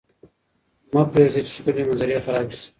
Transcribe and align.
مه 0.93 1.01
پرېږدئ 1.11 1.41
چې 1.45 1.51
ښکلې 1.55 1.83
منظرې 1.87 2.23
خرابې 2.25 2.55
شي. 2.59 2.67